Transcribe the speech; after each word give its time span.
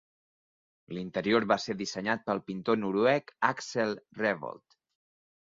L'interior 0.97 1.45
va 1.51 1.57
ser 1.65 1.75
dissenyat 1.83 2.25
pel 2.31 2.41
pintor 2.49 2.81
noruec 2.85 3.29
Axel 3.51 3.95
Revold. 4.23 4.79